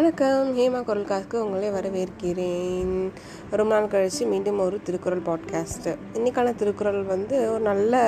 [0.00, 0.50] வணக்கம்.
[0.56, 2.92] ஹேமா குரல்காக்கு உங்களே வரவேற்கிறேன்.
[3.60, 8.00] ரொம்ப நாள் கழித்து மீண்டும் ஒரு திருக்குறள் பாட்காஸ்ட்டு இன்றைக்கான திருக்குறள் வந்து ஒரு நல்ல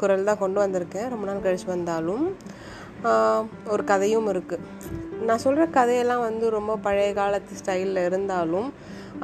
[0.00, 1.08] குரல் தான் கொண்டு வந்திருக்கேன்.
[1.12, 2.24] ரொம்ப நாள் கழித்து வந்தாலும்
[3.74, 4.66] ஒரு கதையும் இருக்குது
[5.28, 8.68] நான் சொல்கிற கதையெல்லாம் வந்து ரொம்ப பழைய காலத்து ஸ்டைலில் இருந்தாலும்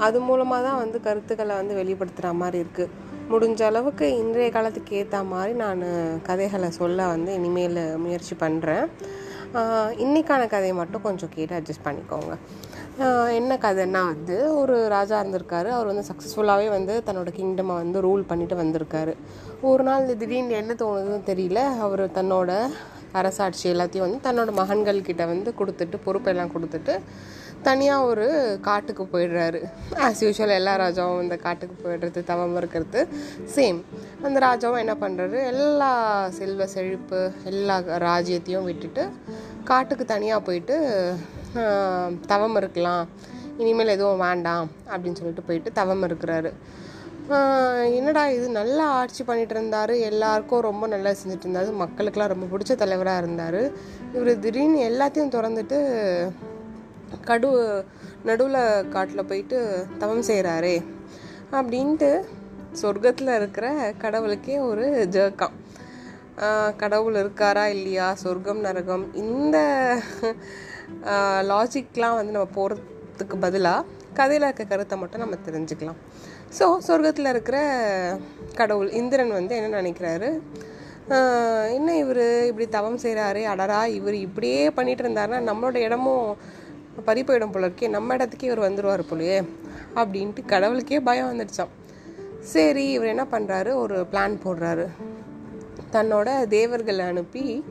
[0.07, 2.93] அது மூலமாக தான் வந்து கருத்துக்களை வந்து வெளிப்படுத்துகிற மாதிரி இருக்குது
[3.33, 5.85] முடிஞ்ச அளவுக்கு இன்றைய காலத்துக்கு ஏற்ற மாதிரி நான்
[6.23, 8.87] கதைகளை சொல்ல வந்து இனிமேல் முயற்சி பண்ணுறேன்
[10.05, 12.33] இன்றைக்கான கதையை மட்டும் கொஞ்சம் கேட்டு அட்ஜஸ்ட் பண்ணிக்கோங்க.
[13.39, 15.69] என்ன கதைன்னா வந்து ஒரு ராஜா இருந்திருக்காரு.
[15.77, 19.15] அவர் வந்து சக்ஸஸ்ஃபுல்லாகவே வந்து தன்னோட கிங்டமை வந்து ரூல் பண்ணிட்டு வந்திருக்காரு.
[19.71, 21.63] ஒரு நாள் திடீர்னு என்ன தோணுதுன்னு தெரியல.
[21.87, 22.51] அவர் தன்னோட
[23.21, 26.95] அரசாட்சி எல்லாத்தையும் வந்து தன்னோட மகன்கள்கிட்ட வந்து கொடுத்துட்டு பொறுப்பெல்லாம் கொடுத்துட்டு
[27.69, 28.27] தனியாக ஒரு
[28.69, 29.61] காட்டுக்கு போயிடுறாரு.
[30.07, 33.01] ஆஸ் யூஷுவல் எல்லா ராஜாவும் இந்த காட்டுக்கு போயிடுறது தவம் இருக்கிறது.
[33.55, 33.79] சேம்
[34.27, 35.93] அந்த ராஜாவும் என்ன பண்ணுறாரு எல்லா
[36.39, 37.21] செல்வ செழிப்பு
[37.53, 37.77] எல்லா
[38.09, 39.05] ராஜ்யத்தையும் விட்டுட்டு
[39.71, 40.77] காட்டுக்கு தனியாக போயிட்டு
[42.33, 43.05] தவம் இருக்கலாம்.
[43.63, 46.51] இனிமேல் எதுவும் வேண்டாம் அப்படின்னு சொல்லிட்டு போயிட்டு தவம் இருக்கிறாரு.
[47.99, 48.47] என்னடா இது?
[48.57, 49.93] நல்லா ஆட்சி பண்ணிட்டு இருந்தார்.
[50.09, 51.71] எல்லாருக்கும் ரொம்ப நல்லா செஞ்சுட்டு இருந்தார்.
[51.83, 53.61] மக்களுக்கெல்லாம் ரொம்ப பிடிச்ச தலைவராக இருந்தார்.
[54.17, 55.79] இவர் திடீர்னு எல்லாத்தையும் திறந்துட்டு
[57.29, 57.51] கடு
[58.29, 59.59] நடுவில் காட்டில் போயிட்டு
[60.03, 60.77] தவம் செய்கிறாரே
[61.59, 62.11] அப்படின்ட்டு
[62.81, 63.67] சொர்க்கத்தில் இருக்கிற
[64.05, 64.85] கடவுளுக்கே ஒரு
[65.17, 65.57] ஜேர்க்கான்
[66.83, 68.07] கடவுள் இருக்காரா இல்லையா?
[68.23, 69.59] சொர்க்கம் நரகம் இந்த
[71.51, 73.87] லாஜிக்லாம் வந்து நம்ம போகிறதுக்கு பதிலாக
[74.19, 76.01] கதையில் இருக்க கருத்தை மட்டும் நம்ம தெரிஞ்சுக்கலாம்.
[76.59, 77.59] ஸோ சொர்க்கத்தில் இருக்கிற
[78.61, 80.29] கடவுள் இந்திரன் வந்து என்ன நினைக்கிறாரு?
[81.77, 86.29] என்ன இவர் இப்படி தவம் செய்கிறாரு அடரா இவர் இப்படியே பண்ணிகிட்டு இருந்தாருன்னா நம்மளோட இடமும்
[87.03, 89.45] பறி போயிடும் போல இருக்கே நம்ம இடத்துக்கே இவர் வந்துடுவார் போலயே
[89.95, 91.73] அப்படின்ட்டு கடவுளுக்கே பயம் வந்துடுச்சான்
[92.41, 94.87] சரி இவர் என்ன பண்ணுறாரு ஒரு பிளான் போடுறாரு.
[95.93, 97.65] தன்னோட தேவர்களை அனுப்பி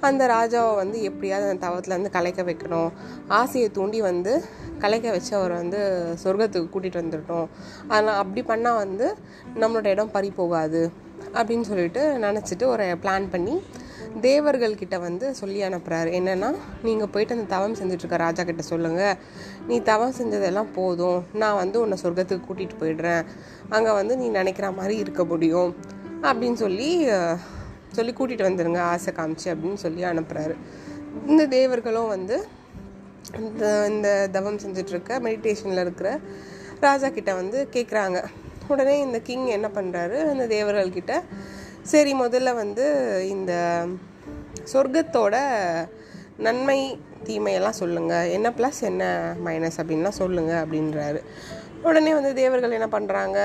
[0.00, 2.90] அந்த ராஜாவை வந்து எப்படியாவது அந்த தவத்துலேருந்து கலைக்க வைக்கணும்.
[3.28, 4.44] ஆசையை தூண்டி வந்து
[4.78, 5.80] கலைக்க வச்சு அவரை வந்து
[6.24, 7.48] சொர்க்கத்துக்கு கூட்டிகிட்டு வந்துட்டோம்
[7.88, 9.14] அதனால் அப்படி பண்ணால் வந்து
[9.60, 10.90] நம்மளோட இடம் பறி போகாது
[11.32, 13.62] அப்படின்னு சொல்லிட்டு நினச்சிட்டு ஒரு பிளான் பண்ணி
[14.20, 16.50] தேவர்கள்கிட்ட வந்து சொல்லி அனுப்புகிறாரு என்னென்னா
[16.82, 19.16] நீங்கள் போயிட்டு அந்த தவம் செஞ்சுட்ருக்க ராஜா கிட்ட சொல்லுங்கள்
[19.66, 21.26] நீ தவம் செஞ்சதெல்லாம் போதும்.
[21.32, 23.24] நான் வந்து உன்னை சொர்க்கத்துக்கு கூட்டிகிட்டு போயிடுறேன்.
[23.68, 25.74] அங்கே வந்து நீ நினைக்கிற மாதிரி இருக்க முடியும்.
[26.22, 26.90] அப்படின்னு சொல்லி
[27.92, 30.54] சொல்லி கூட்டிகிட்டு வந்துடுங்க ஆசை காமிச்சு அப்படின்னு சொல்லி அனுப்புகிறாரு
[31.26, 32.36] இந்த தேவர்களும் வந்து
[33.38, 36.20] இந்த இந்த தவம் செஞ்சிட்ருக்க மெடிடேஷனில் இருக்கிற
[36.80, 38.18] ராஜா கிட்ட வந்து கேட்குறாங்க
[38.68, 41.14] உடனே இந்த கிங் என்ன பண்ணுறாரு அந்த தேவர்கள்கிட்ட
[41.82, 42.86] சரி முதல்ல வந்து
[43.28, 43.52] இந்த
[44.72, 45.36] சொர்க்கத்தோட
[46.36, 51.20] நன்மை தீமையெல்லாம் சொல்லுங்கள் என்ன ப்ளஸ் என்ன மைனஸ் அப்படின்லாம் சொல்லுங்கள் அப்படின்றாரு.
[51.82, 53.38] உடனே வந்து தேவர்கள் என்ன பண்ணுறாங்க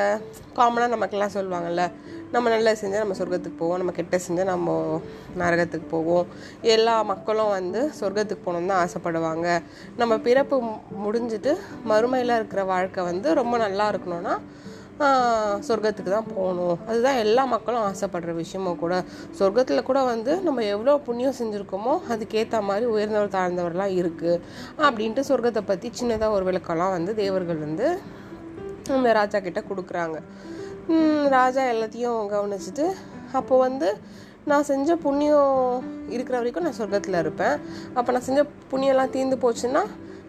[0.55, 1.91] காமனாக நமக்கெல்லாம் சொல்லுவாங்கல்ல
[2.31, 5.01] நம்ம நல்லது செஞ்சால் நம்ம சொர்க்கத்துக்கு போவோம் நம்ம கெட்ட செஞ்சால் நம்ம
[5.37, 6.25] நரகத்துக்கு போவோம்.
[6.61, 9.61] எல்லா மக்களும் வந்து சொர்க்கத்துக்கு போகணுன்னு தான் ஆசைப்படுவாங்க.
[9.97, 10.61] நம்ம பிறப்பு
[11.05, 11.57] முடிஞ்சிட்டு
[11.89, 14.39] மறுமையில் இருக்கிற வாழ்க்கை வந்து ரொம்ப நல்லா இருக்கணும்னா
[15.67, 16.77] சொர்க்கத்துக்கு தான் போகணும்.
[16.89, 18.93] அதுதான் எல்லா மக்களும் ஆசைப்படுற விஷயமும் கூட.
[19.39, 24.41] சொர்க்கத்தில் கூட வந்து நம்ம எவ்வளோ புண்ணியம் செஞ்சுருக்கோமோ அதுக்கேற்ற மாதிரி உயர்ந்தவர் தாழ்ந்தவர்லாம் இருக்குது
[24.85, 27.87] அப்படின்ட்டு சொர்க்கத்தை பற்றி சின்னதாக ஒரு விளக்கம்லாம் வந்து தேவர்கள் வந்து
[28.97, 30.17] அந்த ராஜா கிட்ட கொடுக்குறாங்க.
[31.37, 32.85] ராஜா எல்லாத்தையும் கவனிச்சுட்டு
[33.39, 33.89] அப்போ வந்து
[34.51, 35.85] நான் செஞ்ச புண்ணியம்
[36.15, 37.55] இருக்கிற வரைக்கும் நான் சொர்க்கத்தில் இருப்பேன்.
[37.97, 38.41] அப்போ நான் செஞ்ச
[38.71, 39.83] புண்ணியம்லாம் தீர்ந்து போச்சுன்னா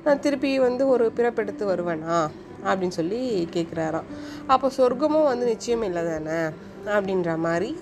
[0.06, 2.18] நான் திருப்பி வந்து ஒரு பிறப்பெடுத்து வருவேனா?
[2.64, 4.08] அப்படின்னு சொல்லி கேட்குறாராம்
[4.46, 6.40] அப்போ சொர்க்கமும் வந்து நிச்சயம் இல்லை தானே
[6.86, 7.78] அப்படின்ற மாதிரி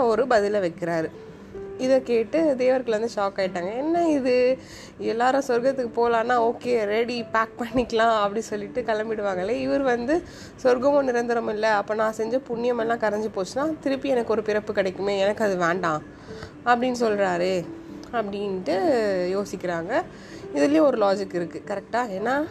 [0.00, 1.10] ஒரு பதிலை வைக்கிறாரு.
[1.78, 4.58] இதை கேட்டு தேவர்கள் வந்து ஷாக் ஆகிட்டாங்க என்ன இது?
[4.98, 9.50] எல்லாரும் சொர்க்கத்துக்கு போகலான்னா ஓகே ரெடி பேக் பண்ணிக்கலாம் அப்படி சொல்லிட்டு கிளம்பிடுவாங்களே.
[9.50, 10.22] இவர் வந்து
[10.62, 11.68] சொர்க்கமும் நிரந்தரம் இல்லை.
[11.68, 15.18] அப்போ நான் செஞ்ச புண்ணியமெல்லாம் கரைஞ்சி போச்சுன்னா திருப்பி எனக்கு ஒரு பிறப்பு கிடைக்குமே.
[15.18, 16.02] எனக்கு அது வேண்டாம்.
[16.64, 17.64] அப்படின்னு சொல்கிறாரு
[18.12, 18.76] அப்படின்ட்டு
[19.36, 20.02] யோசிக்கிறாங்க.
[20.54, 22.46] இதுலேயும் ஒரு லாஜிக் இருக்குது கரெக்டாக ஏன்னா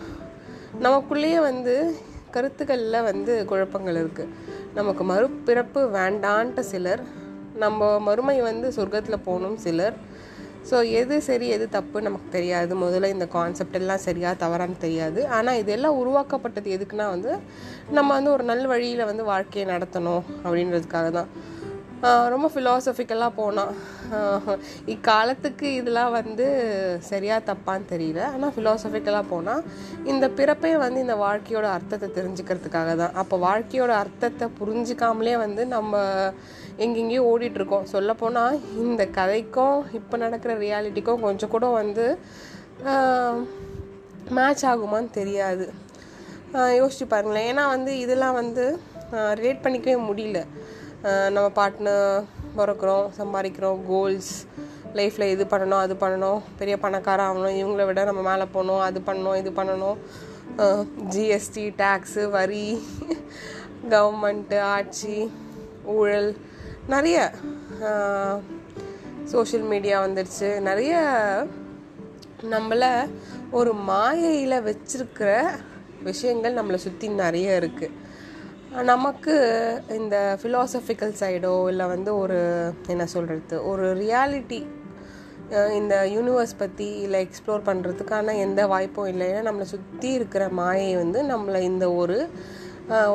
[0.86, 1.74] நமக்குள்ளேயே வந்து
[2.32, 4.34] கருத்துக்களில் வந்து குழப்பங்கள் இருக்குது
[4.74, 7.02] நமக்கு மறுபிறப்பு வேண்டான்ட்ட சிலர்
[7.64, 9.96] நம்ம மறுமை வந்து சொர்க்கத்தில் போகணும் சிலர்.
[10.70, 12.76] ஸோ எது சரி எது தப்பு நமக்கு தெரியாது.
[12.76, 15.28] முதல்ல இந்த கான்செப்ட் எல்லாம் சரியாக தவறான்னு தெரியாது.
[15.28, 17.32] ஆனால் இதெல்லாம் உருவாக்கப்பட்டது எதுக்குன்னா வந்து
[17.90, 21.32] நம்ம வந்து ஒரு நல்ல வழியில் வந்து வாழ்க்கையை நடத்தணும் அப்படின்றதுக்காக தான்
[22.34, 23.74] ரொம்ப ஃபிலாசபிக்கலாக போனால்
[24.94, 26.46] இக்காலத்துக்கு இதெல்லாம் வந்து
[27.10, 28.22] சரியாக தப்பான்னு தெரியல.
[28.36, 29.62] ஆனால் ஃபிலாசபிக்கலாக போனால்
[30.12, 33.14] இந்த பிறப்பே வந்து இந்த வாழ்க்கையோட அர்த்தத்தை தெரிஞ்சுக்கிறதுக்காக தான்.
[33.24, 36.02] அப்போ வாழ்க்கையோட அர்த்தத்தை புரிஞ்சிக்காமலே வந்து நம்ம
[36.86, 37.88] எங்கெங்கேயோ ஓடிட்டுருக்கோம்.
[37.94, 42.08] சொல்லப்போனால் இந்த கதைக்கும் இப்போ நடக்கிற ரியாலிட்டிக்கும் கொஞ்சம் கூட வந்து
[44.38, 45.66] மேட்ச் ஆகுமான்னு தெரியாது.
[46.82, 47.50] யோசிச்சு பாருங்களேன்.
[47.52, 48.66] ஏன்னா வந்து இதெல்லாம் வந்து
[49.40, 50.40] ரிலேட் பண்ணிக்கவே முடியல.
[51.02, 52.24] நம்ம பாட்னர்
[52.58, 54.46] பிறக்கிறோம் சம்பாதிக்கிறோம் கோல்ஸ்
[54.94, 59.38] லைஃப்பில் இது பண்ணணும் அது பண்ணணும் பெரிய பணக்கார ஆகணும் இவங்கள விட நம்ம மேலே போகணும் அது பண்ணணும்
[59.38, 59.98] இது பண்ணணும்.
[61.10, 62.84] ஜிஎஸ்டி டேக்ஸு வரி
[63.90, 65.32] கவர்மெண்ட்டு ஆட்சி
[65.84, 66.36] ஊழல்
[66.88, 67.32] நிறைய
[69.24, 71.00] சோஷியல் மீடியா வந்துடுச்சு நிறைய
[72.42, 73.10] நம்மளை
[73.52, 75.50] ஒரு மாயையில் வச்சிருக்கிற
[76.04, 78.01] விஷயங்கள் நம்மளை சுற்றி நிறைய இருக்குது
[78.72, 79.34] நமக்கு
[79.96, 82.38] இந்த ஃபிலாசபிக்கல் சைடோ இல்லை வந்து ஒரு
[82.88, 84.60] என்ன சொல்கிறது ஒரு ரியாலிட்டி
[85.80, 89.28] இந்த யூனிவர்ஸ் பற்றி இல்லை எக்ஸ்ப்ளோர் பண்ணுறதுக்கான எந்த வாய்ப்பும் இல்லை.
[89.32, 92.18] ஏன்னா நம்மளை சுற்றி இருக்கிற மாயை வந்து நம்மளை இந்த ஒரு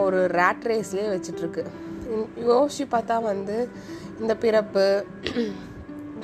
[0.04, 1.64] ஒரு ரேட் ரேஸ்லேயே வச்சிட்ருக்கு.
[2.50, 3.56] யோசிச்சு பார்த்தா வந்து
[4.20, 4.86] இந்த பிறப்பு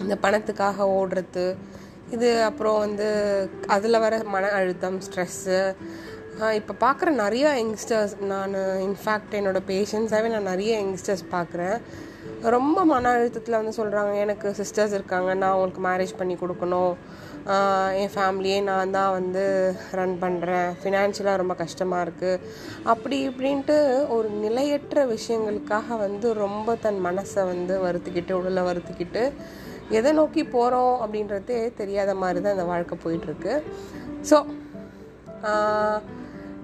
[0.02, 1.46] இந்த பணத்துக்காக ஓடுறது
[2.10, 3.08] இது அப்புறம் வந்து
[3.66, 5.60] அதில் வர மன அழுத்தம் ஸ்ட்ரெஸ்ஸு
[6.50, 11.76] இப்போ பார்க்குற நிறைய யங்ஸ்டர்ஸ் நான் இன்ஃபேக்ட் என்னோடய பேஷன்ஸாகவே நான் நிறைய யங்ஸ்டர்ஸ் பார்க்குறேன்
[12.42, 16.94] ரொம்ப மன அழுத்தத்தில் வந்து சொல்கிறாங்க எனக்கு சிஸ்டர்ஸ் இருக்காங்க நான் அவங்களுக்கு மேரேஜ் பண்ணி கொடுக்கணும்.
[17.92, 22.40] என் ஃபேமிலியே நான் தான் வந்து ரன் பண்ணுறேன் ஃபினான்ஷியலாக ரொம்ப கஷ்டமாக இருக்குது
[22.82, 29.32] அப்படி இப்படின்ட்டு ஒரு நிலையற்ற விஷயங்களுக்காக வந்து ரொம்ப தன் மனசை வந்து வருத்திக்கிட்டு உடலை வருத்திக்கிட்டு
[29.90, 33.62] எதை நோக்கி போகிறோம் அப்படின்றதே தெரியாத மாதிரி தான் இந்த வாழ்க்கை போயிட்டுருக்கு
[34.30, 34.44] ஸோ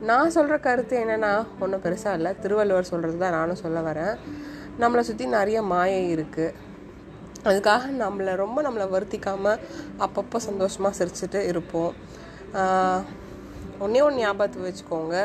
[0.07, 1.31] நான் சொல்கிற கருத்து என்னென்னா
[1.65, 2.31] ஒன்றும் பெருசாக இல்லை.
[2.43, 4.15] திருவள்ளுவர் சொல்கிறது தான் நானும் சொல்ல வரேன்.
[4.83, 6.67] நம்மளை சுற்றி நிறைய மாயை இருக்குது
[7.49, 9.61] அதுக்காக நம்மளை ரொம்ப நம்மளை வருத்திக்காமல்
[10.05, 11.93] அப்பப்போ சந்தோஷமாக சிரிச்சுட்டு இருப்போம்.
[13.85, 15.17] ஒன்றே ஒன்று ஞாபகத்தை வச்சுக்கோங்க.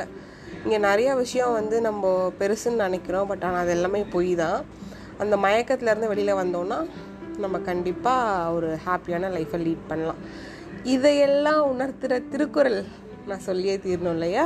[0.63, 3.29] இங்கே நிறைய விஷயம் வந்து நம்ம பெருசுன்னு நினைக்கிறோம்.
[3.31, 4.59] பட் ஆனால் அது எல்லாமே பொய் தான்.
[5.23, 6.79] அந்த மயக்கத்துலேருந்து வெளியில் வந்தோன்னா
[7.43, 10.21] நம்ம கண்டிப்பாக ஒரு ஹாப்பியான லைஃப்பை லீட் பண்ணலாம்.
[10.95, 12.79] இதையெல்லாம் உணர்த்துகிற திருக்குறள்
[13.27, 14.45] நான் சொல்லியே தீரணும் இல்லையா?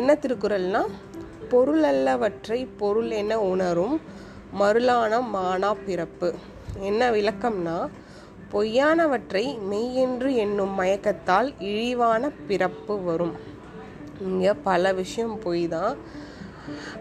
[0.00, 0.82] என்ன திருக்குறள்னா
[1.52, 3.96] பொருள் அல்லவற்றை பொருள் என உணரும்
[4.60, 6.28] மருளான மானா பிறப்பு.
[6.88, 7.76] என்ன விளக்கம்னா
[8.52, 13.34] பொய்யானவற்றை மெய்யென்று என்னும் மயக்கத்தால் இழிவான பிறப்பு வரும்.
[14.28, 15.94] இங்கே பல விஷயம் பொய் தான்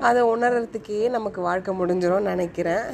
[0.08, 2.86] அதை உணர்கிறதுக்கே நமக்கு வாழ்க்கை முடிஞ்சிடும் நினைக்கிறேன்.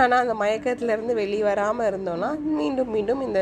[0.00, 3.40] ஆனால் அந்த மயக்கத்துலேருந்து வெளியே வராமல் இருந்தோன்னா மீண்டும் மீண்டும் இந்த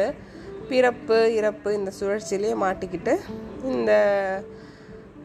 [0.70, 3.14] பிறப்பு இறப்பு இந்த சுழற்சியிலே மாட்டிக்கிட்டு
[3.72, 3.92] இந்த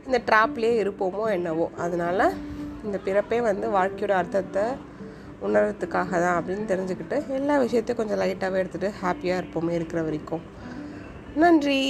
[0.07, 1.67] இந்த ட்ராப்லேயே இருப்போமோ என்னவோ.
[1.85, 2.25] அதனால்
[2.85, 4.65] இந்த பிறப்பே வந்து வாழ்க்கையோட அர்த்தத்தை
[5.45, 10.43] உணர்றதுக்காக தான் அப்படின்னு தெரிஞ்சுக்கிட்டு எல்லா விஷயத்தையும் கொஞ்சம் லைட்டாகவே எடுத்துகிட்டு ஹாப்பியாக இருப்போமே இருக்கிற வரைக்கும்.
[11.43, 11.81] நன்றி.